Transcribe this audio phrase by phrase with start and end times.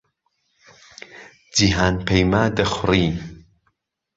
[1.55, 3.05] جیهانپهیما دهخوڕی